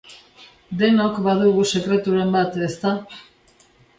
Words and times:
Denok 0.79 1.19
badugu 1.27 1.67
sekreturen 1.73 2.33
bat, 2.39 2.57
ezta? 2.71 2.97